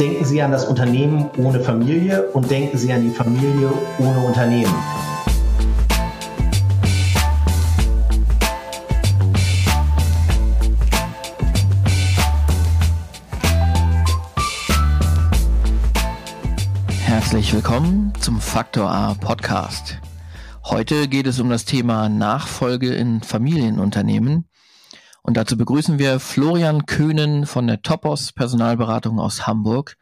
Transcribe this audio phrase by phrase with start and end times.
[0.00, 4.74] Denken Sie an das Unternehmen ohne Familie und denken Sie an die Familie ohne Unternehmen.
[17.04, 19.98] Herzlich willkommen zum Faktor A Podcast.
[20.64, 24.46] Heute geht es um das Thema Nachfolge in Familienunternehmen
[25.22, 29.96] und dazu begrüßen wir Florian Köhnen von der Topos Personalberatung aus Hamburg.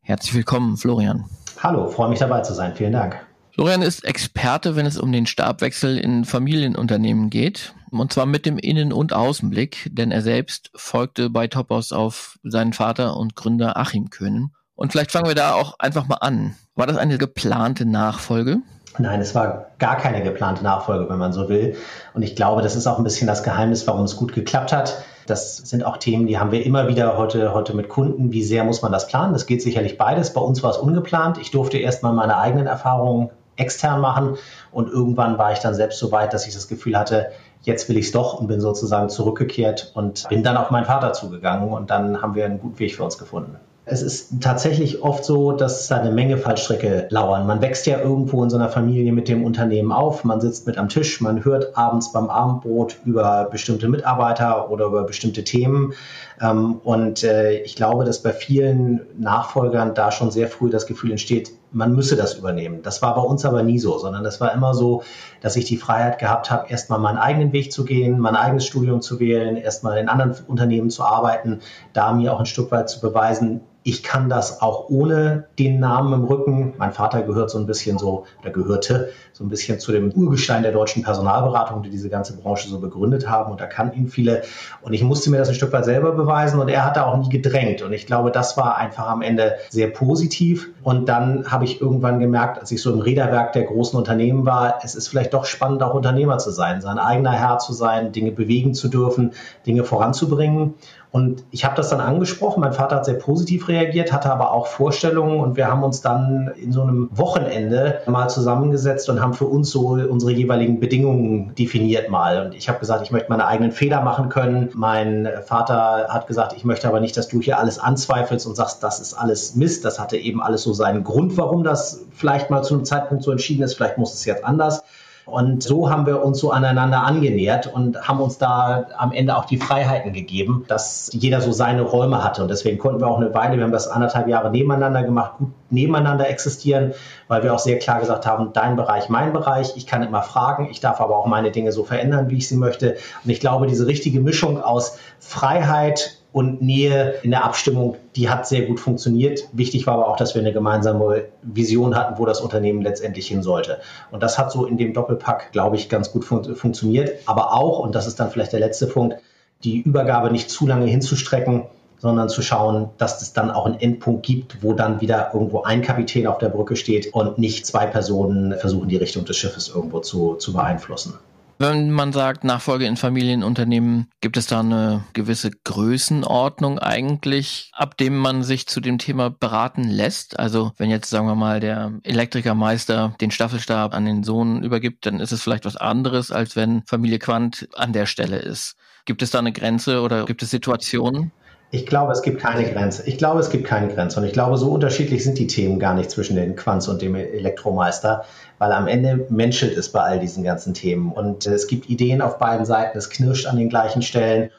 [0.00, 1.24] Herzlich willkommen, Florian.
[1.62, 2.74] Hallo, freue mich dabei zu sein.
[2.74, 3.24] Vielen Dank.
[3.52, 7.74] Florian ist Experte, wenn es um den Stabwechsel in Familienunternehmen geht.
[7.90, 12.72] Und zwar mit dem Innen- und Außenblick, denn er selbst folgte bei Topos auf seinen
[12.72, 14.54] Vater und Gründer Achim Köhnen.
[14.74, 16.56] Und vielleicht fangen wir da auch einfach mal an.
[16.74, 18.62] War das eine geplante Nachfolge?
[18.98, 21.76] Nein, es war gar keine geplante Nachfolge, wenn man so will.
[22.12, 25.02] Und ich glaube, das ist auch ein bisschen das Geheimnis, warum es gut geklappt hat.
[25.26, 28.32] Das sind auch Themen, die haben wir immer wieder heute, heute mit Kunden.
[28.32, 29.32] Wie sehr muss man das planen?
[29.32, 30.32] Das geht sicherlich beides.
[30.34, 31.38] Bei uns war es ungeplant.
[31.38, 34.36] Ich durfte erst mal meine eigenen Erfahrungen extern machen
[34.70, 37.32] und irgendwann war ich dann selbst so weit, dass ich das Gefühl hatte,
[37.62, 41.12] jetzt will ich es doch und bin sozusagen zurückgekehrt und bin dann auf meinen Vater
[41.12, 43.56] zugegangen und dann haben wir einen guten Weg für uns gefunden.
[43.84, 47.48] Es ist tatsächlich oft so, dass da eine Menge Fallstrecke lauern.
[47.48, 50.78] Man wächst ja irgendwo in so einer Familie mit dem Unternehmen auf, man sitzt mit
[50.78, 55.94] am Tisch, man hört abends beim Abendbrot über bestimmte Mitarbeiter oder über bestimmte Themen.
[56.40, 61.10] Ähm, und äh, ich glaube, dass bei vielen Nachfolgern da schon sehr früh das Gefühl
[61.10, 62.82] entsteht, man müsse das übernehmen.
[62.82, 65.02] Das war bei uns aber nie so, sondern das war immer so,
[65.40, 69.00] dass ich die Freiheit gehabt habe, erstmal meinen eigenen Weg zu gehen, mein eigenes Studium
[69.00, 71.60] zu wählen, erstmal in anderen Unternehmen zu arbeiten,
[71.92, 76.12] da mir auch ein Stück weit zu beweisen, ich kann das auch ohne den Namen
[76.12, 76.74] im Rücken.
[76.78, 80.62] Mein Vater gehört so ein bisschen so, oder gehörte so ein bisschen zu dem Urgestein
[80.62, 84.42] der deutschen Personalberatung, die diese ganze Branche so begründet haben und da kannten ihn viele.
[84.82, 87.16] Und ich musste mir das ein Stück weit selber beweisen und er hat da auch
[87.16, 87.82] nie gedrängt.
[87.82, 90.70] Und ich glaube, das war einfach am Ende sehr positiv.
[90.82, 94.80] Und dann habe ich irgendwann gemerkt, als ich so im Räderwerk der großen Unternehmen war,
[94.82, 98.32] es ist vielleicht doch spannend, auch Unternehmer zu sein, sein eigener Herr zu sein, Dinge
[98.32, 99.32] bewegen zu dürfen,
[99.66, 100.74] Dinge voranzubringen.
[101.12, 102.60] Und ich habe das dann angesprochen.
[102.60, 106.50] Mein Vater hat sehr positiv reagiert, hatte aber auch Vorstellungen und wir haben uns dann
[106.56, 112.08] in so einem Wochenende mal zusammengesetzt und haben für uns so unsere jeweiligen Bedingungen definiert
[112.08, 112.46] mal.
[112.46, 114.70] Und ich habe gesagt, ich möchte meine eigenen Fehler machen können.
[114.72, 118.82] Mein Vater hat gesagt, ich möchte aber nicht, dass du hier alles anzweifelst und sagst,
[118.82, 119.84] das ist alles Mist.
[119.84, 123.30] Das hatte eben alles so seinen Grund, warum das vielleicht mal zu einem Zeitpunkt so
[123.30, 123.74] entschieden ist.
[123.74, 124.81] Vielleicht muss es jetzt anders.
[125.24, 129.44] Und so haben wir uns so aneinander angenähert und haben uns da am Ende auch
[129.44, 132.42] die Freiheiten gegeben, dass jeder so seine Räume hatte.
[132.42, 135.52] Und deswegen konnten wir auch eine Weile, wir haben das anderthalb Jahre nebeneinander gemacht, gut
[135.70, 136.92] nebeneinander existieren,
[137.28, 140.68] weil wir auch sehr klar gesagt haben, dein Bereich, mein Bereich, ich kann immer fragen,
[140.70, 142.96] ich darf aber auch meine Dinge so verändern, wie ich sie möchte.
[143.24, 148.46] Und ich glaube, diese richtige Mischung aus Freiheit und Nähe in der Abstimmung, die hat
[148.46, 149.48] sehr gut funktioniert.
[149.52, 153.42] Wichtig war aber auch, dass wir eine gemeinsame Vision hatten, wo das Unternehmen letztendlich hin
[153.42, 153.80] sollte.
[154.10, 157.18] Und das hat so in dem Doppelpack, glaube ich, ganz gut fun funktioniert.
[157.26, 159.16] Aber auch, und das ist dann vielleicht der letzte Punkt,
[159.62, 161.64] die Übergabe nicht zu lange hinzustrecken,
[161.98, 165.82] sondern zu schauen, dass es dann auch einen Endpunkt gibt, wo dann wieder irgendwo ein
[165.82, 170.00] Kapitän auf der Brücke steht und nicht zwei Personen versuchen, die Richtung des Schiffes irgendwo
[170.00, 171.14] zu, zu beeinflussen.
[171.62, 178.18] Wenn man sagt Nachfolge in Familienunternehmen, gibt es da eine gewisse Größenordnung eigentlich, ab dem
[178.18, 180.40] man sich zu dem Thema beraten lässt?
[180.40, 185.20] Also wenn jetzt, sagen wir mal, der Elektrikermeister den Staffelstab an den Sohn übergibt, dann
[185.20, 188.74] ist es vielleicht was anderes, als wenn Familie Quant an der Stelle ist.
[189.04, 191.30] Gibt es da eine Grenze oder gibt es Situationen?
[191.74, 193.02] Ich glaube, es gibt keine Grenze.
[193.06, 194.20] Ich glaube, es gibt keine Grenze.
[194.20, 197.14] Und ich glaube, so unterschiedlich sind die Themen gar nicht zwischen den Quants und dem
[197.14, 198.26] Elektromeister,
[198.58, 201.10] weil am Ende menschelt es bei all diesen ganzen Themen.
[201.10, 204.50] Und es gibt Ideen auf beiden Seiten, es knirscht an den gleichen Stellen.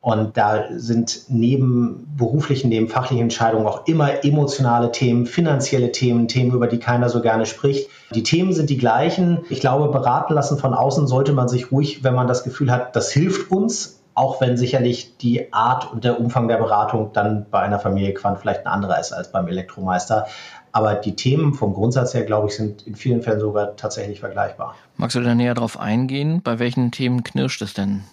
[0.00, 6.52] Und da sind neben beruflichen, neben fachlichen Entscheidungen auch immer emotionale Themen, finanzielle Themen, Themen,
[6.52, 7.90] über die keiner so gerne spricht.
[8.14, 9.40] Die Themen sind die gleichen.
[9.50, 12.96] Ich glaube, beraten lassen von außen sollte man sich ruhig, wenn man das Gefühl hat,
[12.96, 17.60] das hilft uns, auch wenn sicherlich die Art und der Umfang der Beratung dann bei
[17.60, 20.26] einer Familie Quant vielleicht ein anderer ist als beim Elektromeister.
[20.72, 24.74] Aber die Themen vom Grundsatz her, glaube ich, sind in vielen Fällen sogar tatsächlich vergleichbar.
[24.96, 26.40] Magst du da näher drauf eingehen?
[26.42, 28.04] Bei welchen Themen knirscht es denn?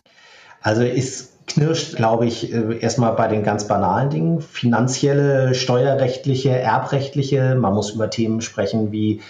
[0.61, 4.41] Also es knirscht, glaube ich, äh, erstmal bei den ganz banalen Dingen.
[4.41, 7.55] Finanzielle, steuerrechtliche, erbrechtliche.
[7.55, 9.21] Man muss über Themen sprechen wie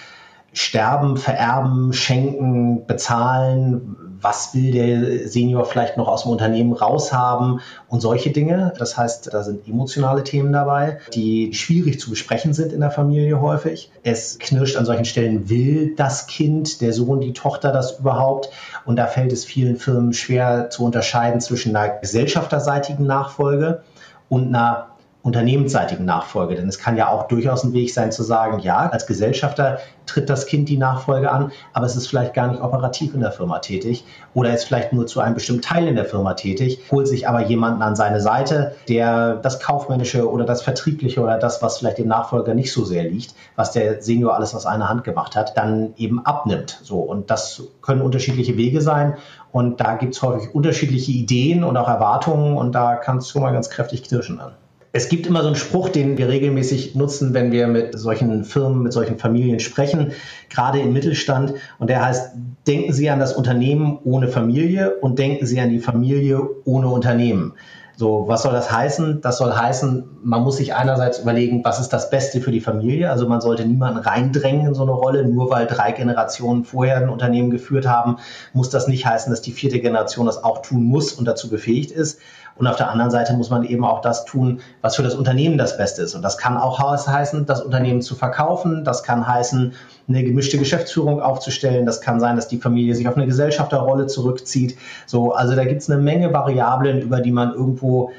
[0.52, 8.02] Sterben, Vererben, Schenken, Bezahlen, was will der Senior vielleicht noch aus dem Unternehmen raushaben und
[8.02, 8.74] solche Dinge.
[8.78, 13.42] Das heißt, da sind emotionale Themen dabei, die schwierig zu besprechen sind in der Familie
[13.42, 13.92] häufig.
[14.04, 18.50] Es knirscht an solchen Stellen, will das Kind, der Sohn, die Tochter das überhaupt?
[18.86, 23.84] Und da fällt es vielen Firmen schwer zu unterscheiden zwischen einer gesellschafterseitigen Nachfolge
[24.30, 24.89] und einer
[25.22, 26.56] unternehmensseitigen Nachfolge.
[26.56, 30.30] Denn es kann ja auch durchaus ein Weg sein zu sagen, ja, als Gesellschafter tritt
[30.30, 33.60] das Kind die Nachfolge an, aber es ist vielleicht gar nicht operativ in der Firma
[33.60, 37.28] tätig oder ist vielleicht nur zu einem bestimmten Teil in der Firma tätig, holt sich
[37.28, 42.00] aber jemanden an seine Seite, der das Kaufmännische oder das Vertriebliche oder das, was vielleicht
[42.00, 45.56] dem Nachfolger nicht so sehr liegt, was der Senior alles aus einer Hand gemacht hat,
[45.58, 46.80] dann eben abnimmt.
[46.82, 49.18] So, und das können unterschiedliche Wege sein.
[49.52, 53.42] Und da gibt es häufig unterschiedliche Ideen und auch Erwartungen und da kann es schon
[53.42, 54.54] mal ganz kräftig knirschen dann.
[54.92, 58.82] Es gibt immer so einen Spruch, den wir regelmäßig nutzen, wenn wir mit solchen Firmen,
[58.82, 60.14] mit solchen Familien sprechen,
[60.50, 61.54] gerade im Mittelstand.
[61.78, 62.32] Und der heißt,
[62.66, 67.54] denken Sie an das Unternehmen ohne Familie und denken Sie an die Familie ohne Unternehmen.
[68.00, 69.20] So, was soll das heißen?
[69.20, 73.12] Das soll heißen, man muss sich einerseits überlegen, was ist das Beste für die Familie?
[73.12, 75.28] Also man sollte niemanden reindrängen in so eine Rolle.
[75.28, 78.16] Nur weil drei Generationen vorher ein Unternehmen geführt haben,
[78.54, 81.92] muss das nicht heißen, dass die vierte Generation das auch tun muss und dazu befähigt
[81.92, 82.22] ist.
[82.60, 85.58] Und auf der anderen Seite muss man eben auch das tun, was für das Unternehmen
[85.58, 86.14] das Beste ist.
[86.14, 88.84] Und das kann auch heißen, das Unternehmen zu verkaufen.
[88.84, 89.74] Das kann heißen,
[90.10, 91.86] eine gemischte Geschäftsführung aufzustellen.
[91.86, 94.78] Das kann sein, dass die Familie sich auf eine Gesellschafterrolle zurückzieht.
[95.06, 98.12] So, also da gibt es eine Menge Variablen, über die man irgendwo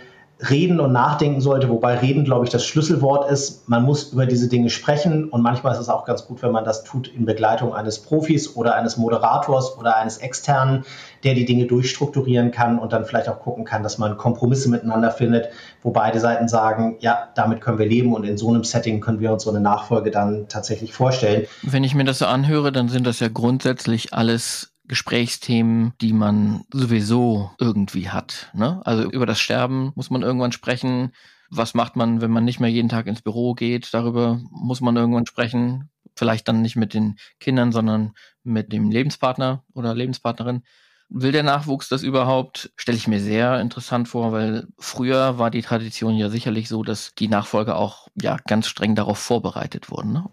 [0.48, 3.68] reden und nachdenken sollte, wobei reden, glaube ich, das Schlüsselwort ist.
[3.68, 6.64] Man muss über diese Dinge sprechen und manchmal ist es auch ganz gut, wenn man
[6.64, 10.84] das tut in Begleitung eines Profis oder eines Moderators oder eines Externen,
[11.24, 15.10] der die Dinge durchstrukturieren kann und dann vielleicht auch gucken kann, dass man Kompromisse miteinander
[15.10, 15.50] findet,
[15.82, 19.20] wo beide Seiten sagen, ja, damit können wir leben und in so einem Setting können
[19.20, 21.46] wir uns so eine Nachfolge dann tatsächlich vorstellen.
[21.62, 26.64] Wenn ich mir das so anhöre, dann sind das ja grundsätzlich alles Gesprächsthemen, die man
[26.72, 28.50] sowieso irgendwie hat.
[28.54, 28.80] Ne?
[28.84, 31.12] Also über das Sterben muss man irgendwann sprechen.
[31.48, 33.94] Was macht man, wenn man nicht mehr jeden Tag ins Büro geht?
[33.94, 35.90] Darüber muss man irgendwann sprechen.
[36.16, 40.64] Vielleicht dann nicht mit den Kindern, sondern mit dem Lebenspartner oder Lebenspartnerin.
[41.08, 42.72] Will der Nachwuchs das überhaupt?
[42.74, 47.14] Stelle ich mir sehr interessant vor, weil früher war die Tradition ja sicherlich so, dass
[47.14, 50.12] die Nachfolger auch ja ganz streng darauf vorbereitet wurden.
[50.12, 50.24] Ne?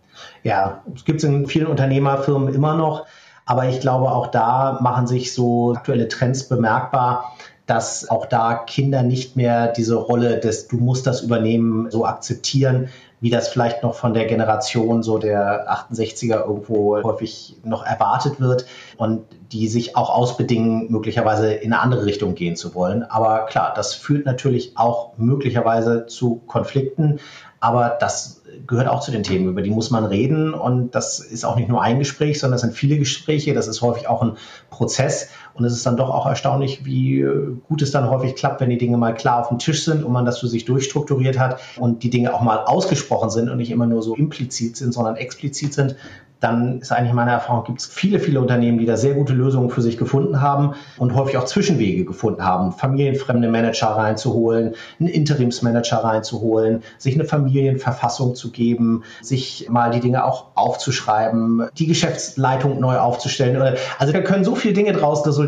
[0.42, 3.06] Ja, es gibt es in vielen Unternehmerfirmen immer noch.
[3.48, 7.34] Aber ich glaube, auch da machen sich so aktuelle Trends bemerkbar,
[7.66, 12.90] dass auch da Kinder nicht mehr diese Rolle des Du musst das übernehmen so akzeptieren,
[13.20, 18.66] wie das vielleicht noch von der Generation so der 68er irgendwo häufig noch erwartet wird
[18.98, 23.04] und die sich auch ausbedingen, möglicherweise in eine andere Richtung gehen zu wollen.
[23.04, 27.20] Aber klar, das führt natürlich auch möglicherweise zu Konflikten,
[27.60, 30.54] aber das gehört auch zu den Themen, über die muss man reden.
[30.54, 33.54] Und das ist auch nicht nur ein Gespräch, sondern es sind viele Gespräche.
[33.54, 34.38] Das ist häufig auch ein
[34.70, 35.30] Prozess.
[35.58, 37.26] Und es ist dann doch auch erstaunlich, wie
[37.68, 40.12] gut es dann häufig klappt, wenn die Dinge mal klar auf dem Tisch sind und
[40.12, 43.72] man das für sich durchstrukturiert hat und die Dinge auch mal ausgesprochen sind und nicht
[43.72, 45.96] immer nur so implizit sind, sondern explizit sind
[46.40, 49.70] dann ist eigentlich meine Erfahrung, gibt es viele, viele Unternehmen, die da sehr gute Lösungen
[49.70, 55.98] für sich gefunden haben und häufig auch Zwischenwege gefunden haben, familienfremde Manager reinzuholen, einen Interimsmanager
[55.98, 62.98] reinzuholen, sich eine Familienverfassung zu geben, sich mal die Dinge auch aufzuschreiben, die Geschäftsleitung neu
[62.98, 63.78] aufzustellen.
[63.98, 65.47] Also da können so viele Dinge draus resultieren,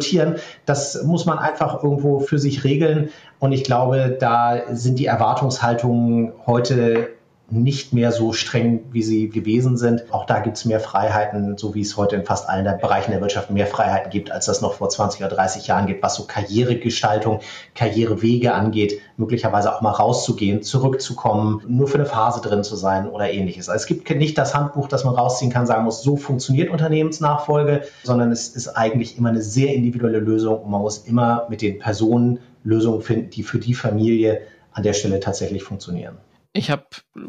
[0.65, 3.09] das muss man einfach irgendwo für sich regeln.
[3.39, 7.09] Und ich glaube, da sind die Erwartungshaltungen heute
[7.51, 10.11] nicht mehr so streng, wie sie gewesen sind.
[10.11, 13.11] Auch da gibt es mehr Freiheiten, so wie es heute in fast allen der Bereichen
[13.11, 16.15] der Wirtschaft mehr Freiheiten gibt, als das noch vor 20 oder 30 Jahren gibt, was
[16.15, 17.39] so Karrieregestaltung,
[17.75, 23.31] Karrierewege angeht, möglicherweise auch mal rauszugehen, zurückzukommen, nur für eine Phase drin zu sein oder
[23.31, 23.69] ähnliches.
[23.69, 27.83] Also es gibt nicht das Handbuch, das man rausziehen kann, sagen muss, so funktioniert Unternehmensnachfolge,
[28.03, 31.79] sondern es ist eigentlich immer eine sehr individuelle Lösung und man muss immer mit den
[31.79, 34.41] Personen Lösungen finden, die für die Familie
[34.71, 36.17] an der Stelle tatsächlich funktionieren.
[36.53, 36.87] Ich habe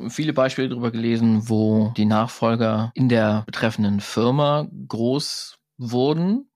[0.08, 6.50] viele Beispiele darüber gelesen, wo die Nachfolger in der betreffenden Firma groß wurden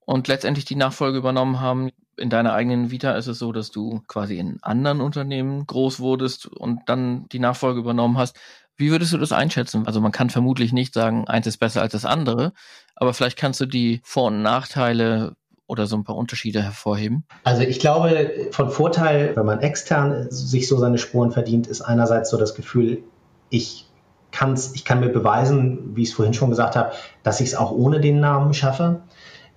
[0.00, 1.90] und letztendlich die Nachfolge übernommen haben.
[2.16, 6.46] In deiner eigenen Vita ist es so, dass du quasi in anderen Unternehmen groß wurdest
[6.46, 8.38] und dann die Nachfolge übernommen hast.
[8.76, 9.86] Wie würdest du das einschätzen?
[9.86, 12.52] Also man kann vermutlich nicht sagen, eins ist besser als das andere,
[12.94, 17.24] aber vielleicht kannst du die Vor- und Nachteile oder so ein paar Unterschiede hervorheben?
[17.44, 22.30] Also ich glaube, von Vorteil, wenn man extern sich so seine Spuren verdient, ist einerseits
[22.30, 23.02] so das Gefühl,
[23.50, 23.86] ich
[24.30, 26.92] kann's, ich kann mir beweisen, wie ich es vorhin schon gesagt habe,
[27.22, 29.00] dass ich es auch ohne den Namen schaffe.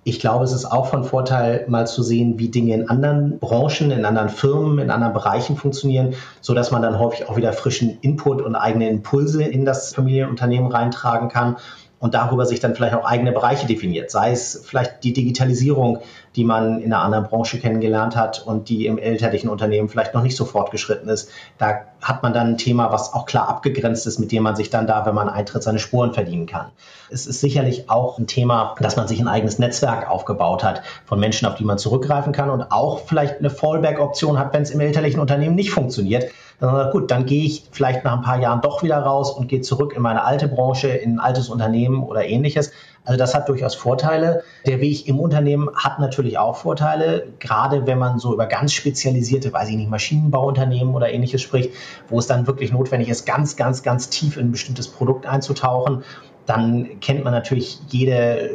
[0.02, 3.90] Ich glaube, es ist auch von Vorteil, mal zu sehen, wie Dinge in anderen Branchen,
[3.90, 7.98] in anderen Firmen, in anderen Bereichen funktionieren, so dass man dann häufig auch wieder frischen
[8.00, 11.56] Input und eigene Impulse in das Familienunternehmen reintragen kann
[12.00, 14.10] und darüber sich dann vielleicht auch eigene Bereiche definiert.
[14.10, 15.98] Sei es vielleicht die Digitalisierung,
[16.34, 20.22] die man in einer anderen Branche kennengelernt hat und die im elterlichen Unternehmen vielleicht noch
[20.22, 21.30] nicht so fortgeschritten ist.
[21.58, 24.70] Da hat man dann ein Thema, was auch klar abgegrenzt ist, mit dem man sich
[24.70, 26.70] dann da, wenn man eintritt, seine Spuren verdienen kann.
[27.10, 31.20] Es ist sicherlich auch ein Thema, dass man sich ein eigenes Netzwerk aufgebaut hat von
[31.20, 34.80] Menschen, auf die man zurückgreifen kann und auch vielleicht eine Fallback-Option hat, wenn es im
[34.80, 36.30] elterlichen Unternehmen nicht funktioniert
[36.60, 39.62] Dann, gut, dann gehe ich vielleicht nach ein paar Jahren doch wieder raus und gehe
[39.62, 42.72] zurück in meine alte Branche, in ein altes Unternehmen oder ähnliches.
[43.04, 44.44] Also das hat durchaus Vorteile.
[44.66, 49.52] Der Weg im Unternehmen hat natürlich auch Vorteile, gerade wenn man so über ganz spezialisierte,
[49.52, 51.72] weiß ich nicht, Maschinenbauunternehmen oder ähnliches spricht,
[52.08, 56.04] wo es dann wirklich notwendig ist, ganz, ganz, ganz tief in ein bestimmtes Produkt einzutauchen.
[56.44, 58.50] Dann kennt man natürlich jede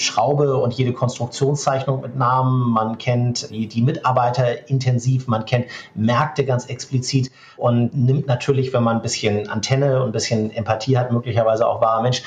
[0.00, 6.44] Schraube und jede Konstruktionszeichnung mit Namen, man kennt die, die, Mitarbeiter intensiv, man kennt Märkte
[6.44, 11.12] ganz explizit und nimmt natürlich, wenn man ein bisschen Antenne und ein bisschen Empathie hat,
[11.12, 12.22] möglicherweise auch wahr, Mensch,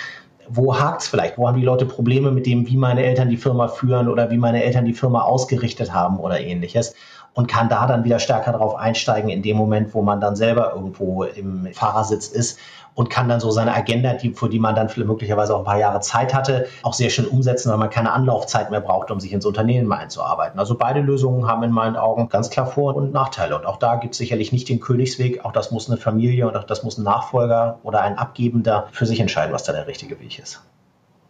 [0.48, 1.38] wo hakt es vielleicht?
[1.38, 4.38] Wo haben die Leute Probleme mit dem, wie meine Eltern die Firma führen oder wie
[4.38, 6.96] meine Eltern die Firma ausgerichtet haben oder ähnliches?
[7.34, 10.74] Und kann da dann wieder stärker darauf einsteigen in dem Moment, wo man dann selber
[10.76, 12.60] irgendwo im Fahrersitz ist
[12.94, 15.78] und kann dann so seine Agenda, die, für die man dann möglicherweise auch ein paar
[15.78, 19.32] Jahre Zeit hatte, auch sehr schön umsetzen, weil man keine Anlaufzeit mehr braucht, um sich
[19.32, 20.60] ins Unternehmen einzuarbeiten.
[20.60, 23.58] Also beide Lösungen haben in meinen Augen ganz klar Vor- und Nachteile.
[23.58, 25.46] Und auch da gibt es sicherlich nicht den Königsweg.
[25.46, 29.06] Auch das muss eine Familie und auch das muss ein Nachfolger oder ein Abgebender für
[29.06, 30.62] sich entscheiden, was da der richtige Weg ist.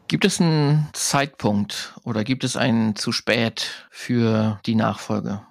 [0.08, 5.42] Gibt es einen Zeitpunkt oder gibt es einen zu spät für die Nachfolge?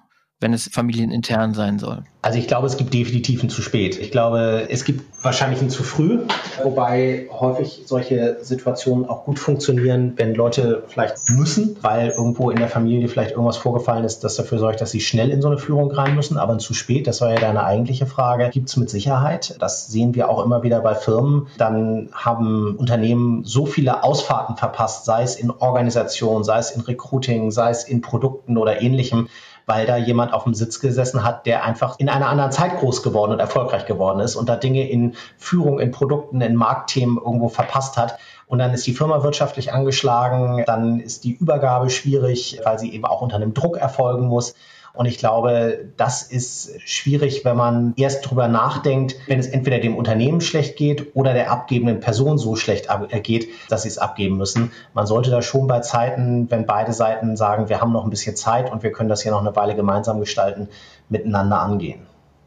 [0.41, 2.03] Wenn es familienintern sein soll?
[2.23, 3.99] Also ich glaube, es gibt definitiv ein zu spät.
[3.99, 6.19] Ich glaube, es gibt wahrscheinlich ein zu früh,
[6.63, 12.67] wobei häufig solche Situationen auch gut funktionieren, wenn Leute vielleicht müssen, weil irgendwo in der
[12.67, 15.91] Familie vielleicht irgendwas vorgefallen ist, das dafür sorgt, dass sie schnell in so eine Führung
[15.91, 16.37] rein müssen.
[16.37, 19.55] Aber ein zu spät, das war ja deine eigentliche Frage, gibt es mit Sicherheit.
[19.59, 21.47] Das sehen wir auch immer wieder bei Firmen.
[21.57, 27.49] Dann haben Unternehmen so viele Ausfahrten verpasst, sei es in Organisation, sei es in Recruiting,
[27.49, 29.27] sei es in Produkten oder ähnlichem
[29.65, 33.03] weil da jemand auf dem Sitz gesessen hat, der einfach in einer anderen Zeit groß
[33.03, 37.49] geworden und erfolgreich geworden ist und da Dinge in Führung, in Produkten, in Marktthemen irgendwo
[37.49, 38.17] verpasst hat.
[38.47, 43.05] Und dann ist die Firma wirtschaftlich angeschlagen, dann ist die Übergabe schwierig, weil sie eben
[43.05, 44.55] auch unter einem Druck erfolgen muss.
[44.93, 49.95] Und ich glaube, das ist schwierig, wenn man erst drüber nachdenkt, wenn es entweder dem
[49.95, 54.37] Unternehmen schlecht geht oder der abgebenden Person so schlecht äh, geht, dass sie es abgeben
[54.37, 54.71] müssen.
[54.93, 58.35] Man sollte da schon bei Zeiten, wenn beide Seiten sagen, wir haben noch ein bisschen
[58.35, 60.67] Zeit und wir können das hier noch eine Weile gemeinsam gestalten,
[61.09, 62.01] miteinander angehen.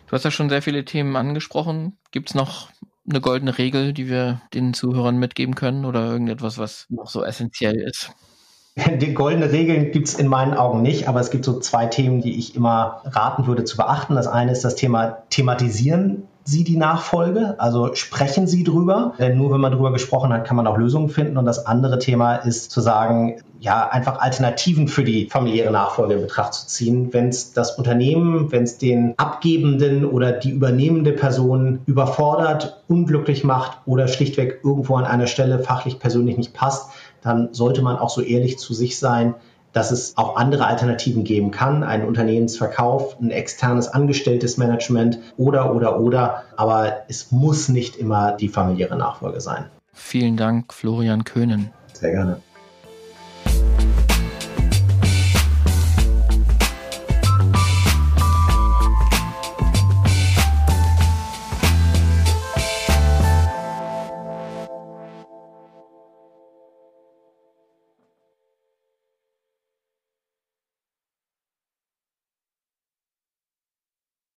[0.06, 1.96] Du hast ja schon sehr viele Themen angesprochen.
[2.10, 2.68] Gibt es noch
[3.08, 7.76] eine goldene Regel, die wir den Zuhörern mitgeben können oder irgendetwas, was noch so essentiell
[7.80, 8.12] ist?
[9.00, 12.20] Die goldene Regeln gibt es in meinen Augen nicht, aber es gibt so zwei Themen,
[12.20, 14.14] die ich immer raten würde zu beachten.
[14.14, 19.50] Das eine ist das Thema Thematisieren Sie die Nachfolge, also sprechen Sie drüber, denn nur
[19.50, 21.38] wenn man drüber gesprochen hat, kann man auch Lösungen finden.
[21.38, 26.20] Und das andere Thema ist zu sagen, ja, einfach Alternativen für die familiäre Nachfolge in
[26.20, 27.14] Betracht zu ziehen.
[27.14, 33.78] Wenn es das Unternehmen, wenn es den abgebenden oder die übernehmende Person überfordert, unglücklich macht
[33.86, 36.90] oder schlichtweg irgendwo an einer Stelle fachlich persönlich nicht passt,
[37.24, 39.34] dann sollte man auch so ehrlich zu sich sein,
[39.72, 45.98] dass es auch andere Alternativen geben kann, einen Unternehmensverkauf, ein externes angestelltes Management oder, oder,
[45.98, 46.44] oder.
[46.56, 49.64] Aber es muss nicht immer die familiäre Nachfolge sein.
[49.92, 51.70] Vielen Dank, Florian Köhnen.
[51.92, 52.40] Sehr gerne.